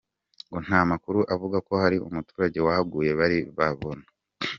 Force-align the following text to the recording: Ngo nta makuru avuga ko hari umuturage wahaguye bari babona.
Ngo 0.47 0.57
nta 0.65 0.79
makuru 0.91 1.19
avuga 1.33 1.57
ko 1.67 1.73
hari 1.81 1.97
umuturage 2.07 2.57
wahaguye 2.65 3.11
bari 3.19 3.37
babona. 3.57 4.05